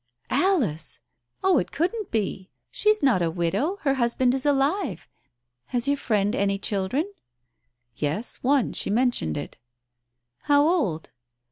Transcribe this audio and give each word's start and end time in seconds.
"Alice 0.31 0.99
1 1.41 1.51
Oh, 1.53 1.57
it 1.59 1.71
couldn't 1.71 2.09
be— 2.09 2.49
she 2.71 2.89
is 2.89 3.03
not 3.03 3.21
a 3.21 3.29
widow, 3.29 3.77
her 3.81 3.93
husband 3.93 4.33
is 4.33 4.47
alive— 4.47 5.07
has 5.65 5.87
your 5.87 5.95
friend 5.95 6.33
any 6.35 6.57
children?" 6.57 7.13
"Yes, 7.95 8.37
one, 8.37 8.73
she 8.73 8.89
mentioned 8.89 9.37
it." 9.37 9.59
"How 10.39 10.67
old?" 10.67 11.11